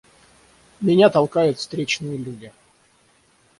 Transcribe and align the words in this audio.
Меня 0.81 1.11
толкают 1.11 1.59
встречные 1.59 2.17
люди. 2.17 2.51